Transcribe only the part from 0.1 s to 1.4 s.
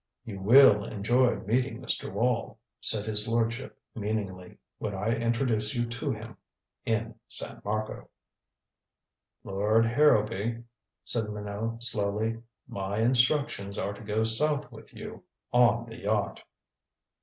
"You will enjoy